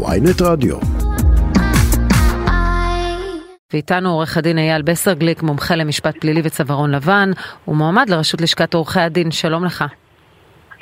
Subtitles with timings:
[0.00, 0.76] ויינט רדיו.
[3.72, 7.30] ואיתנו עורך הדין אייל בסרגליק, מומחה למשפט פלילי וצווארון לבן,
[7.68, 9.84] ומועמד לרשות לשכת עורכי הדין, שלום לך.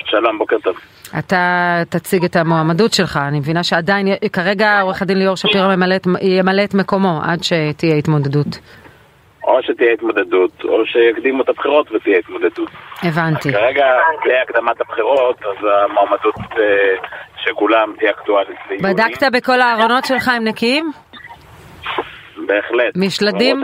[0.05, 0.75] שלום, בוקר טוב.
[1.19, 5.73] אתה תציג את המועמדות שלך, אני מבינה שעדיין, כרגע עורך הדין ליאור שפירא
[6.21, 8.59] ימלא את מקומו עד שתהיה התמודדות.
[9.43, 12.69] או שתהיה התמודדות, או שיקדימו את הבחירות ותהיה התמודדות.
[13.03, 13.51] הבנתי.
[13.51, 13.85] כרגע,
[14.23, 17.07] בלי הקדמת הבחירות, אז המועמדות אה,
[17.43, 18.93] שכולם תהיה אקטואלית ליוני.
[18.93, 20.91] בדקת בכל הארונות שלך הם נקיים?
[22.47, 22.95] בהחלט.
[22.95, 23.63] משלדים?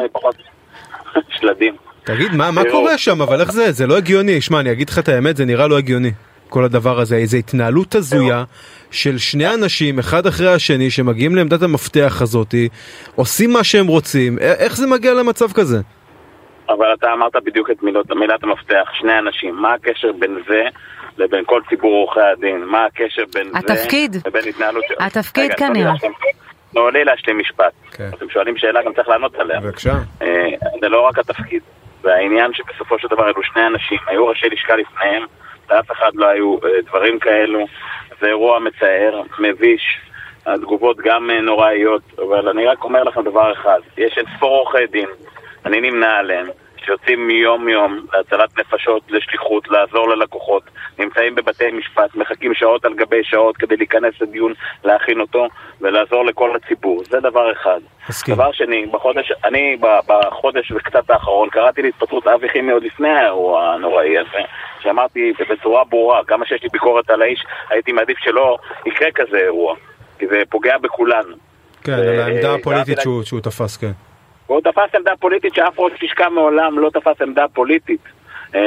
[1.40, 1.76] שלדים.
[2.04, 3.21] תגיד, מה, מה קורה שם?
[3.21, 3.71] אבל איך זה?
[3.71, 4.41] זה לא הגיוני.
[4.41, 6.12] שמע, אני אגיד לך את האמת, זה נראה לא הגיוני.
[6.50, 8.44] כל הדבר הזה, איזו התנהלות הזויה
[8.92, 12.70] של שני אנשים, אחד אחרי השני, שמגיעים לעמדת המפתח הזאתי,
[13.16, 15.78] עושים מה שהם רוצים, איך זה מגיע למצב כזה?
[16.70, 19.55] אבל אתה אמרת בדיוק את מילות, מילת המפתח, שני אנשים.
[19.55, 20.64] מה הקשר בין זה
[21.18, 22.64] לבין כל ציבור עורכי הדין?
[22.64, 24.14] מה הקשר בין התפקיד.
[24.14, 24.94] זה לבין התנהלות של...
[25.00, 25.94] התפקיד כנראה.
[26.72, 27.74] תנו לי להשלים משפט.
[27.91, 28.10] כן.
[28.18, 29.60] אתם שואלים שאלה, גם צריך לענות עליה.
[29.60, 29.93] בבקשה.
[30.21, 30.27] אה,
[30.82, 31.62] זה לא רק התפקיד.
[32.04, 35.24] זה העניין שבסופו של דבר אלו שני אנשים, היו ראשי לשכה לפניהם,
[35.70, 37.60] לאף אחד לא היו אה, דברים כאלו.
[38.21, 39.99] זה אירוע מצער, מביש,
[40.46, 44.87] התגובות גם אה, נוראיות, אבל אני רק אומר לכם דבר אחד, יש אין ספור עורכי
[44.87, 45.07] דין,
[45.65, 46.48] אני נמנה עליהם,
[46.88, 50.63] שיוצאים מיום-יום להצלת נפשות, לשליחות, לעזור ללקוחות,
[50.99, 55.48] נמצאים בבתי משפט, מחכים שעות על גבי שעות כדי להיכנס לדיון, להכין אותו
[55.82, 57.04] ולעזור לכל הציבור.
[57.10, 57.80] זה דבר אחד.
[58.10, 58.35] מסכים.
[58.35, 59.77] דבר שני, בחודש, אני
[60.08, 64.40] בחודש וקצת האחרון קראתי להתפטרות אבי חימי עוד לפני האירוע הנוראי הזה,
[64.80, 69.75] שאמרתי בצורה ברורה, כמה שיש לי ביקורת על האיש, הייתי מעדיף שלא יקרה כזה אירוע,
[70.19, 71.35] כי זה פוגע בכולנו.
[71.84, 74.06] כן, על העמדה הפוליטית שהוא תפס, כן.
[74.47, 78.01] והוא תפס עמדה פוליטית שאף ראש לשכה מעולם לא תפס עמדה פוליטית.
[78.56, 78.62] אה,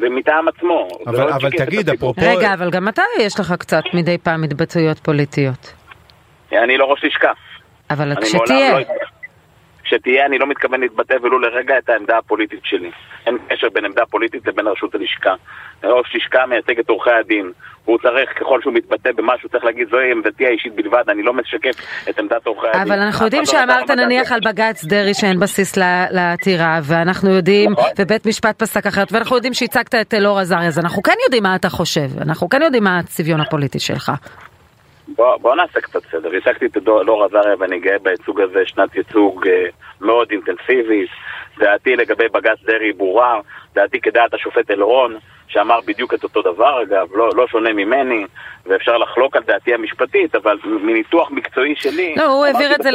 [0.00, 0.88] ומטעם עצמו.
[1.06, 2.20] אבל, לא אבל תגיד, אפרופו...
[2.22, 5.74] רגע, אבל גם אתה יש לך קצת מדי פעם התבטאויות פוליטיות.
[6.52, 7.32] אני לא ראש לשכה.
[7.90, 8.78] אבל כשתהיה.
[8.78, 8.84] לא...
[9.94, 12.90] כשתהיה, אני לא מתכוון להתבטא ולו לרגע את העמדה הפוליטית שלי.
[13.26, 15.34] אין קשר בין עמדה פוליטית לבין רשות הלשכה.
[15.84, 17.52] ראש לשכה מייצג את עורכי הדין.
[17.84, 21.76] הוא צריך, ככל שהוא מתבטא במשהו, צריך להגיד, זוהי עמדתי האישית בלבד, אני לא משקף
[22.10, 22.80] את עמדת עורכי הדין.
[22.80, 25.76] אבל אנחנו יודעים לא שאמרת נניח על בג"ץ דרעי שאין בסיס
[26.10, 27.84] לעתירה, ואנחנו יודעים, נכון.
[27.98, 31.56] ובית משפט פסק אחרת, ואנחנו יודעים שהצגת את אלאור עזריה, אז אנחנו כן יודעים מה
[31.56, 34.12] אתה חושב, אנחנו כן יודעים מה הצביון הפוליטי שלך.
[35.08, 36.30] בוא, בוא נעשה קצת סדר.
[36.36, 39.66] הצגתי את אלאור עזריה ואני גאה בייצוג הזה, שנת ייצוג אה,
[40.04, 41.10] מאוד אינטנסיבית.
[41.58, 43.40] דעתי לגבי בג"ץ דרעי ברורה,
[43.74, 45.16] דעתי כדעת השופט אלרון,
[45.48, 48.24] שאמר בדיוק את אותו דבר, אגב, לא, לא שונה ממני,
[48.66, 52.14] ואפשר לחלוק על דעתי המשפטית, אבל מניתוח מקצועי שלי...
[52.16, 52.90] לא, הוא העביר את זה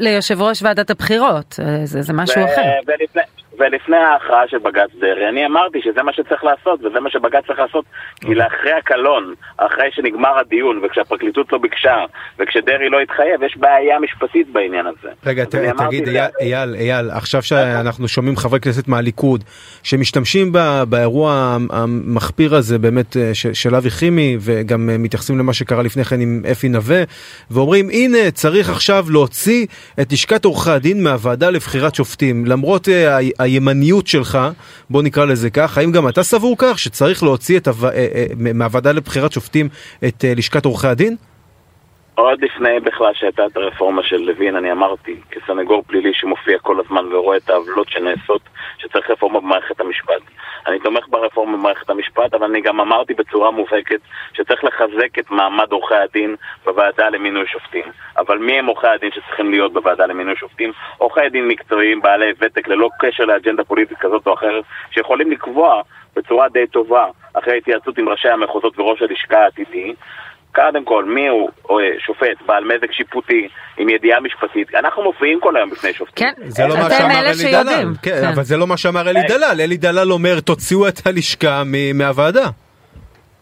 [0.00, 2.62] ליושב ראש ועדת הבחירות, אה, זה, זה משהו אחר.
[2.86, 3.22] ולפני,
[3.58, 7.58] ולפני ההכרעה של בג"ץ דרעי, אני אמרתי שזה מה שצריך לעשות, וזה מה שבג"ץ צריך
[7.58, 7.84] לעשות,
[8.20, 12.04] כי לאחרי הקלון, אחרי שנגמר הדיון, וכשהפרקליטות לא ביקשה,
[12.38, 15.08] וכשדרעי לא התחייב, יש בעיה משפטית בעניין הזה.
[15.26, 19.44] רגע, ת, תגיד, אייל, אייל, אייל, עכשיו שאנחנו שומעים חברי כנסת מהליכוד,
[19.82, 25.82] שמשתמשים בה, באירוע המחפיר הזה, באמת, אה, של אבי חימי, וגם אה, מתייחסים למה שקרה
[25.82, 27.02] לפני כן עם אפי נווה,
[27.50, 29.66] ואומרים, הנה, צריך עכשיו להוציא
[30.00, 34.38] את לשכת עורכי הדין מהוועדה לבחירת שופטים, למרות אה, הימניות שלך,
[34.90, 37.88] בוא נקרא לזה כך, האם גם אתה סבור כך שצריך להוציא את הו...
[38.36, 39.68] מהוועדה לבחירת שופטים
[40.04, 41.16] את לשכת עורכי הדין?
[42.14, 47.12] עוד לפני בכלל שהייתה את הרפורמה של לוין, אני אמרתי, כסנגור פלילי שמופיע כל הזמן
[47.12, 48.42] ורואה את העוולות שנעשות,
[48.78, 50.22] שצריך רפורמה במערכת המשפט.
[50.66, 54.00] אני תומך ברפורמה במערכת המשפט, אבל אני גם אמרתי בצורה מובהקת
[54.32, 57.84] שצריך לחזק את מעמד עורכי הדין בוועדה למינוי שופטים.
[58.18, 60.72] אבל מי הם עורכי הדין שצריכים להיות בוועדה למינוי שופטים?
[60.98, 65.82] עורכי דין מקצועיים, בעלי ותק, ללא קשר לאג'נדה פוליטית כזאת או אחרת, שיכולים לקבוע
[66.16, 69.94] בצורה די טובה, אחרי התייעצות עם ראשי המחוזות וראש הלשכה העתידי,
[70.54, 74.74] קודם כל, מי הוא שופט בעל מזג שיפוטי עם ידיעה משפטית?
[74.74, 76.26] אנחנו מופיעים כל היום בפני שופטים.
[76.26, 77.84] כן, זה לא מה שאמר אלי דלל.
[78.02, 78.28] כן, כן.
[78.34, 79.60] אבל זה לא מה שאמר אלי דלל.
[79.60, 81.62] אלי דלל אומר, תוציאו את הלשכה
[81.94, 82.46] מהוועדה.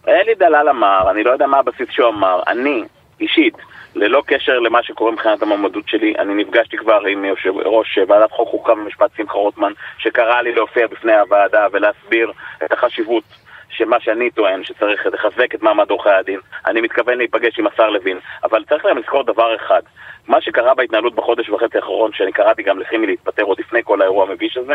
[0.08, 2.82] אלי דלל אמר, אני לא יודע מה הבסיס שהוא אמר, אני,
[3.20, 3.54] אישית,
[3.94, 8.48] ללא קשר למה שקורה מבחינת המועמדות שלי, אני נפגשתי כבר עם יושב ראש ועדת חוק
[8.48, 12.32] חוקה ומשפט שמחה רוטמן, שקרא לי להופיע בפני הוועדה ולהסביר
[12.64, 13.24] את החשיבות
[13.70, 18.18] שמה שאני טוען שצריך לחזק את מעמד עורכי הדין, אני מתכוון להיפגש עם השר לוין,
[18.44, 19.82] אבל צריך להם לזכור דבר אחד,
[20.28, 24.26] מה שקרה בהתנהלות בחודש וחצי האחרון, שאני קראתי גם לכימי להתפטר עוד לפני כל האירוע
[24.28, 24.74] המביש הזה,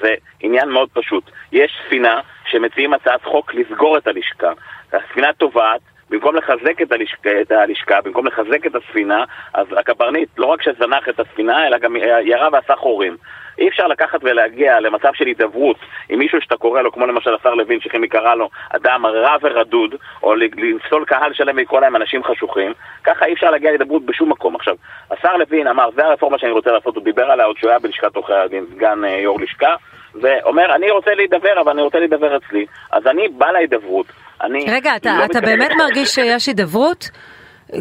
[0.00, 1.30] זה עניין מאוד פשוט.
[1.52, 4.52] יש ספינה שמציעים הצעת חוק לסגור את הלשכה.
[4.92, 5.80] הספינה טובעת,
[6.10, 9.24] במקום לחזק את הלשכה, את הלשכה, במקום לחזק את הספינה,
[9.54, 13.16] אז הקברניט לא רק שזנח את הספינה, אלא גם ירה ועשה חורים.
[13.58, 15.76] אי אפשר לקחת ולהגיע למצב של הידברות
[16.08, 19.94] עם מישהו שאתה קורא לו, כמו למשל השר לוין, שכימי קרא לו אדם רע ורדוד,
[20.22, 22.72] או לפסול קהל שלם ולקרוא להם אנשים חשוכים,
[23.04, 24.56] ככה אי אפשר להגיע להידברות בשום מקום.
[24.56, 24.74] עכשיו,
[25.10, 28.16] השר לוין אמר, זה הרפורמה שאני רוצה לעשות, הוא דיבר עליה עוד שהוא היה בלשכת
[28.16, 29.74] עורכי הדין, סגן אה, יו"ר לשכה,
[30.22, 32.66] ואומר, אני רוצה להידבר, אבל אני רוצה להידבר אצלי.
[32.92, 34.06] אז אני בא להידברות.
[34.42, 37.10] אני רגע, אתה, לא אתה מתכוון- באמת מרגיש שיש הידברות?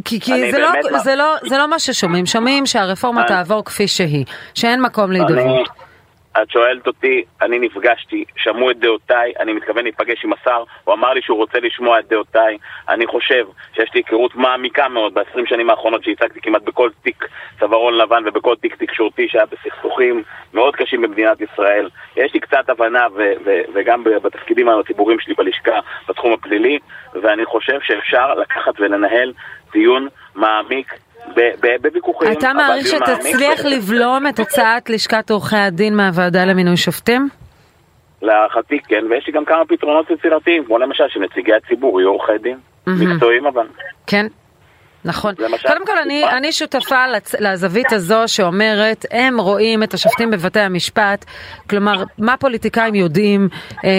[0.05, 3.27] כי, כי אני זה, לא, באמת זה, לא, זה לא מה ששומעים, שומעים שהרפורמה אני-
[3.27, 5.69] תעבור כפי שהיא, שאין מקום אני, להידברות.
[6.37, 11.13] את שואלת אותי, אני נפגשתי, שמעו את דעותיי, אני מתכוון להיפגש עם השר, הוא אמר
[11.13, 12.57] לי שהוא רוצה לשמוע את דעותיי.
[12.89, 17.27] אני חושב שיש לי היכרות מעמיקה מאוד ב-20 שנים האחרונות שהצגתי כמעט בכל תיק
[17.59, 20.23] צווארון לבן ובכל תיק תקשורתי שהיה בסכסוכים
[20.53, 21.89] מאוד קשים במדינת ישראל.
[22.15, 25.79] יש לי קצת הבנה ו- ו- וגם בתפקידים הציבוריים שלי בלשכה
[26.09, 26.79] בתחום הפלילי,
[27.21, 29.33] ואני חושב שאפשר לקחת ולנהל
[29.71, 30.93] דיון מעמיק
[31.81, 32.31] בוויכוחים.
[32.31, 37.29] אתה מעריך שתצליח לבלום את הצעת לשכת עורכי הדין מהוועדה למינוי שופטים?
[38.21, 42.57] להערכתי כן, ויש לי גם כמה פתרונות יצירתיים, כמו למשל שנציגי הציבור יהיו עורכי דין.
[42.87, 43.67] מקצועיים אבל.
[44.07, 44.25] כן.
[45.05, 45.33] נכון.
[45.39, 46.23] למשל, קודם כל, אני.
[46.37, 51.25] אני שותפה לצ- לזווית הזו שאומרת, הם רואים את השופטים בבתי המשפט,
[51.69, 53.49] כלומר, מה פוליטיקאים יודעים,
[53.85, 53.89] אה,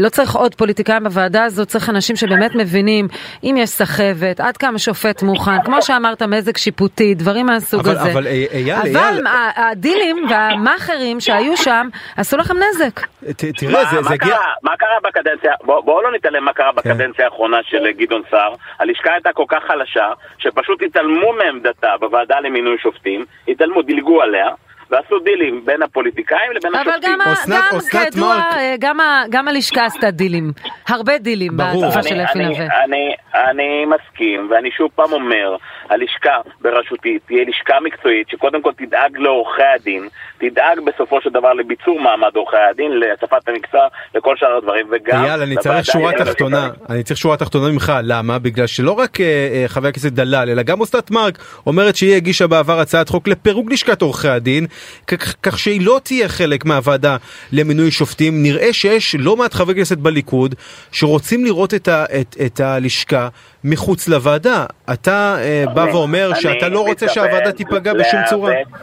[0.00, 3.08] לא צריך עוד פוליטיקאים בוועדה הזאת, צריך אנשים שבאמת מבינים
[3.44, 8.12] אם יש סחבת, עד כמה שופט מוכן, כמו שאמרת, מזג שיפוטי, דברים מהסוג אבל- הזה.
[8.12, 13.00] אבל, אה, אייל, אבל אייל- ה- הדילים והמאכערים שהיו שם, עשו לכם נזק.
[13.00, 14.28] ת- תראה, זה מה, זה מה, הגיע...
[14.36, 18.52] קרה, מה קרה בקדנציה, בואו בוא לא נתעלם מה קרה בקדנציה האחרונה של גדעון סער.
[18.78, 20.06] הלשכה הייתה כל כך חלשה,
[20.42, 24.48] שפשוט התעלמו מעמדתה בוועדה למינוי שופטים, התעלמו, דילגו עליה,
[24.92, 27.12] ועשו דילים בין הפוליטיקאים לבין אבל השופטים.
[27.12, 28.34] גם, אסנת- גם אסנת כידוע.
[28.56, 28.98] אה, גם,
[29.30, 30.52] גם הלשכה עשתה דילים,
[30.88, 31.56] הרבה דילים.
[31.56, 32.66] בתקופה אני- של אפי אני- נווה.
[32.84, 33.14] אני,
[33.50, 35.56] אני מסכים, ואני שוב פעם אומר,
[35.90, 36.30] הלשכה
[36.60, 40.08] בראשותי תהיה לשכה מקצועית שקודם כל תדאג לעורכי הדין,
[40.38, 43.80] תדאג בסופו של דבר לביצור מעמד עורכי הדין, להצפת המקצוע,
[44.14, 45.24] לכל שאר הדברים, וגם...
[45.24, 48.38] אייל, אני צריך שורה תחתונה, אני צריך שורה תחתונה ממך, למה?
[48.38, 52.46] בגלל שלא רק אה, אה, חבר הכנסת דלל, אלא גם אוסנת מארק אומרת שהיא הגישה
[52.46, 54.66] בעבר הצעת חוק לפירוק לשכת עורכי הדין,
[55.06, 57.16] כך- כך שהיא לא תהיה חלק מהוועדה
[57.52, 58.42] למינוי שופטים.
[58.42, 60.54] נראה שיש לא מעט חברי כנסת בליכוד
[60.92, 63.28] שרוצים לראות את, ה, את, את הלשכה
[63.64, 64.66] מחוץ לוועדה.
[64.92, 68.50] אתה אה, בא אני- ואומר אני שאתה לא רוצה שהוועדה תיפגע בשום צורה.
[68.50, 68.78] להיאבק-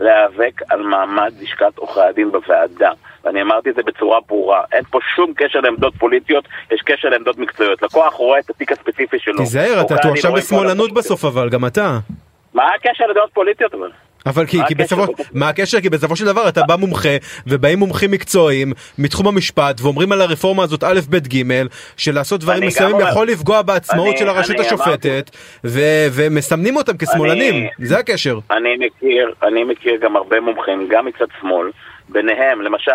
[0.00, 2.90] להיאבק על מעמד לשכת עורכי הדין בוועדה.
[3.24, 7.38] ואני אמרתי את זה בצורה ברורה, אין פה שום קשר לעמדות פוליטיות, יש קשר לעמדות
[7.38, 7.82] מקצועיות.
[7.82, 9.38] לקוח רואה את התיק הספציפי שלו.
[9.38, 10.92] תיזהר, אתה תואשם בשמאלנות.
[10.94, 11.98] בסוף אבל, גם אתה.
[12.54, 13.90] מה הקשר לדעות פוליטיות אבל?
[14.26, 14.74] אבל כי, כי?
[14.74, 15.80] בסופו, מה הקשר?
[15.80, 17.08] כי בסופו של דבר אתה בא מומחה
[17.46, 21.42] ובאים מומחים מקצועיים מתחום המשפט ואומרים על הרפורמה הזאת א' ב' ג'
[21.96, 25.30] שלעשות דברים מסוימים אומר- יכול לפגוע בעצמאות אני- של הרשות השופטת
[25.64, 25.80] ו-
[26.12, 28.38] ומסמנים אותם כשמאלנים, אני- זה הקשר.
[28.50, 31.70] אני מכיר, אני מכיר גם הרבה מומחים, גם מצד שמאל,
[32.08, 32.90] ביניהם, למשל,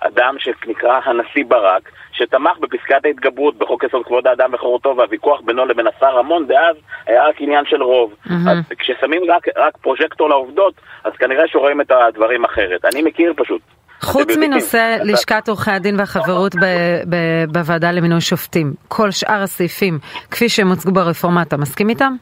[0.00, 5.86] אדם שנקרא הנשיא ברק, שתמך בפסקת ההתגברות בחוק יסוד כבוד האדם וחירותו, והוויכוח בינו לבין
[5.86, 6.76] השר רמון דאז
[7.06, 8.14] היה רק עניין של רוב.
[8.26, 8.48] מהמם.
[8.48, 10.74] אז כששמים רק, רק פרוז'קטור לעובדות,
[11.04, 12.84] אז כנראה שרואים את הדברים אחרת.
[12.84, 13.60] אני מכיר פשוט.
[14.00, 16.52] חוץ מנושא לשכת עורכי הדין והחברות
[17.52, 19.98] בוועדה למינוי שופטים, כל שאר הסעיפים
[20.30, 22.12] כפי שהם הוצגו ברפורמה, אתה מסכים איתם?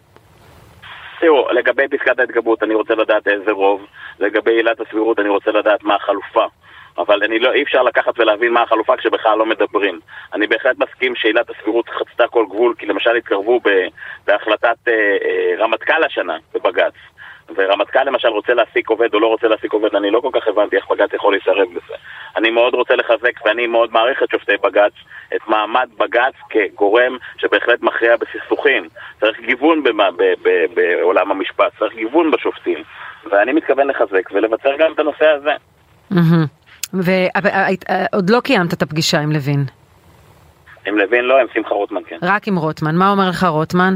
[1.20, 3.86] תראו, לגבי פסקת ההתגברות אני רוצה לדעת איזה רוב,
[4.20, 6.46] לגבי עילת הסבירות אני רוצה לדעת מה החלופה.
[6.98, 10.00] אבל אני לא, אי אפשר לקחת ולהבין מה החלופה כשבכלל לא מדברים.
[10.34, 13.68] אני בהחלט מסכים שעילת הסבירות חצתה כל גבול, כי למשל התקרבו ב,
[14.26, 16.94] בהחלטת אה, אה, רמטכ"ל השנה בבג"ץ.
[17.56, 20.76] ורמטכ"ל למשל רוצה להעסיק עובד או לא רוצה להעסיק עובד, אני לא כל כך הבנתי
[20.76, 21.94] איך בג"ץ יכול להתערב בזה.
[22.36, 24.92] אני מאוד רוצה לחזק ואני מאוד מעריך את שופטי בג"ץ,
[25.36, 28.88] את מעמד בג"ץ כגורם שבהחלט מכריע בסכסוכים.
[29.20, 32.82] צריך גיוון במה, ב, ב, בעולם המשפט, צריך גיוון בשופטים.
[33.30, 35.52] ואני מתכוון לחזק ולבצר גם את הנושא הזה.
[36.94, 39.64] ועוד לא קיימת את הפגישה עם לוין,
[40.86, 42.16] עם לוין לא, עם שמחה רוטמן כן.
[42.22, 42.94] רק עם רוטמן.
[42.96, 43.94] מה אומר לך רוטמן?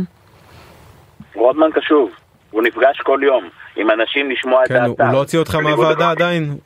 [1.34, 2.10] רוטמן קשוב,
[2.50, 3.44] הוא נפגש כל יום
[3.76, 5.04] עם אנשים לשמוע את כן, הוא דעתם.
[5.04, 6.56] הוא לא הוציא אותך מהוועדה לכל- עדיין?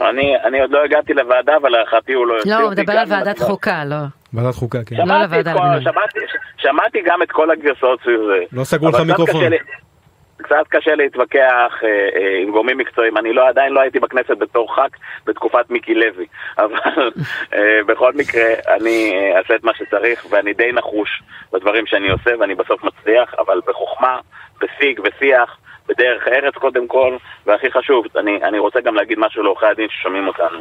[0.00, 3.06] אני, אני עוד לא הגעתי לוועדה, אבל להערכתי הוא לא יוציא לא, הוא מדבר על
[3.12, 3.96] ועדת חוקה, לא.
[4.32, 4.96] ועדת חוקה, כן.
[4.96, 5.82] לא שמעתי לוועדה את.
[5.82, 6.18] שמעתי,
[6.56, 8.44] שמעתי גם את כל הגרסאות סביב זה.
[8.56, 9.42] לא סגרו לך מיקרופון.
[10.52, 13.16] קצת קשה להתווכח אה, אה, עם גורמים מקצועיים.
[13.18, 16.26] אני לא, עדיין לא הייתי בכנסת בתור ח"כ בתקופת מיקי לוי.
[16.58, 17.10] אבל
[17.54, 22.30] אה, בכל מקרה, אני אה, אעשה את מה שצריך, ואני די נחוש בדברים שאני עושה,
[22.40, 24.20] ואני בסוף מצליח, אבל בחוכמה,
[24.60, 27.16] בשיג ושיח, בדרך ארץ קודם כל,
[27.46, 30.58] והכי חשוב, אני, אני רוצה גם להגיד משהו לעורכי הדין ששומעים אותנו.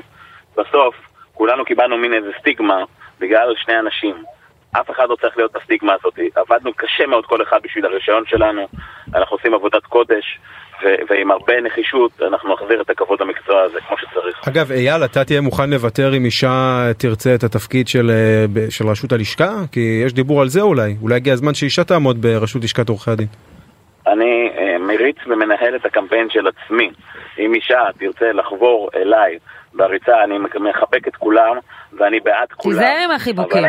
[0.57, 0.95] בסוף,
[1.33, 2.83] כולנו קיבלנו מין איזה סטיגמה
[3.19, 4.15] בגלל שני אנשים.
[4.71, 6.19] אף אחד לא צריך להיות בסטיגמה הזאת.
[6.35, 8.67] עבדנו קשה מאוד כל אחד בשביל הרישיון שלנו,
[9.15, 10.39] אנחנו עושים עבודת קודש.
[11.09, 14.47] ועם הרבה נחישות אנחנו נחזיר את הכבוד למקצוע הזה כמו שצריך.
[14.47, 19.11] אגב אייל אתה תהיה מוכן לוותר אם אישה תרצה את התפקיד של, אה, של רשות
[19.11, 19.49] הלשכה?
[19.71, 23.27] כי יש דיבור על זה אולי, אולי הגיע הזמן שאישה תעמוד בראשות לשכת עורכי הדין.
[24.07, 26.91] אני אה, מריץ ומנהל את הקמפיין של עצמי.
[27.39, 29.37] אם אישה תרצה לחבור אליי
[29.73, 31.57] בריצה, אני מחבק את כולם
[31.97, 32.75] ואני בעד כולם.
[32.75, 33.63] תיזהר עם החיבוקים.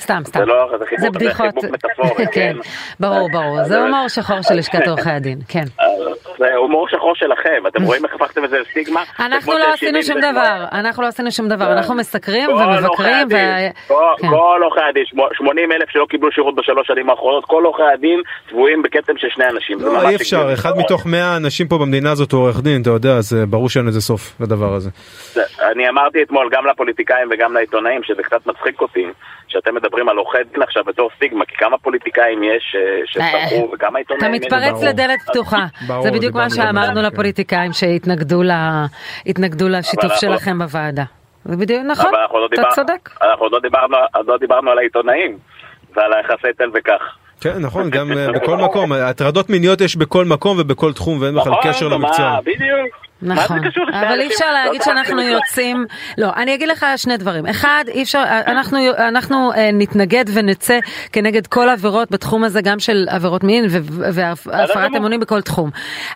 [0.00, 0.40] סתם, סתם.
[0.40, 1.54] זה לא, זה חיבוק, זה בדיחות.
[1.54, 2.32] זה חיבוק מטאפורי, כן.
[2.32, 2.56] כן.
[3.00, 5.64] ברור, ברור, זה הומור שחור של לשכת עורכי הדין, כן.
[6.38, 9.02] זה הומור שחור שלכם, אתם רואים איך הפכתם את זה לסטיגמה?
[9.20, 13.28] אנחנו לא עשינו שום דבר, אנחנו לא עשינו שום דבר, אנחנו מסקרים ומבקרים.
[13.28, 14.28] כן.
[14.28, 18.20] כל עורכי הדין, 80 אלף שלא קיבלו שירות בשלוש שנים האחרונות, כל עורכי הדין
[18.50, 19.80] צבועים בכתם של שני אנשים.
[19.80, 23.12] לא, אי אפשר, אחד מתוך 100 אנשים פה במדינה הזאת הוא עורך דין, אתה יודע,
[23.12, 24.90] אז ברור שאין לזה סוף לדבר הזה.
[25.72, 29.06] אני אמרתי אתמול גם לפוליטיקאים וגם לעיתונאים שזה קצת מצחיק אותי,
[29.48, 34.34] שאתם מדברים על עורכי דין עכשיו בתור סטיגמה, כי כמה פוליטיקאים יש שסחרו וכמה עיתונאים
[34.34, 34.46] יש.
[34.46, 35.66] אתה מתפרץ לדלת פתוחה,
[36.02, 41.04] זה בדיוק מה שאמרנו לפוליטיקאים שהתנגדו לשיתוף שלכם בוועדה.
[41.44, 42.12] זה בדיוק נכון,
[42.54, 43.10] אתה צודק.
[43.22, 43.44] אנחנו
[44.14, 45.38] עוד לא דיברנו על העיתונאים
[45.96, 47.16] ועל היחסי תל וכך.
[47.40, 51.88] כן נכון גם בכל מקום הטרדות מיניות יש בכל מקום ובכל תחום ואין בכלל קשר
[51.88, 52.38] למקצוע.
[52.44, 53.11] בדיוק.
[53.22, 53.58] נכון,
[53.92, 55.86] אבל אי אפשר להגיד שאנחנו יוצאים,
[56.18, 60.78] לא, אני אגיד לך שני דברים, אחד, אי אפשר, אנחנו, אנחנו אה, נתנגד ונצא
[61.12, 65.70] כנגד כל עבירות בתחום הזה, גם של עבירות מין והפרת אמונים בכל תחום,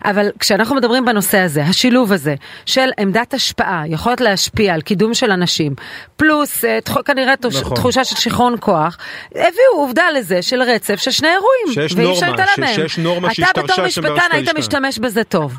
[0.05, 2.35] אבל כשאנחנו מדברים בנושא הזה, השילוב הזה
[2.65, 5.75] של עמדת השפעה, יכולת להשפיע על קידום של אנשים,
[6.17, 7.75] פלוס אה, כנראה נכון.
[7.75, 8.97] תחושה של שיכרון כוח,
[9.31, 12.75] הביאו עובדה לזה של רצף של שני אירועים, ואי אפשר להתעלם מהם.
[12.75, 15.57] שיש נורמה שהשתרשה אתה בתור משפטן היית משתמש בזה טוב.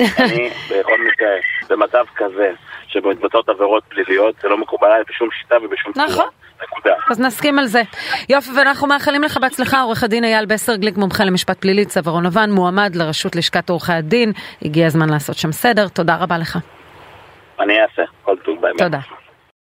[0.00, 1.28] אני בכל מקרה,
[1.68, 2.50] במצב כזה,
[2.88, 6.06] שמתבצעות עבירות פליליות, זה לא מקובל עליי בשום שיטה ובשום צורה.
[6.06, 6.26] נכון.
[6.62, 6.94] נקודה.
[7.10, 7.82] אז נסכים על זה.
[8.28, 12.96] יופי, ואנחנו מאחלים לך בהצלחה, עורך הדין אייל בסרגליק, מומחה למשפט פלילי, צווארון לבן, מועמד
[12.96, 14.32] לרשות לשכת עורכי הדין.
[14.62, 16.58] הגיע הזמן לעשות שם סדר, תודה רבה לך.
[17.60, 18.78] אני אעשה, כל טוב באמת.
[18.78, 18.98] תודה.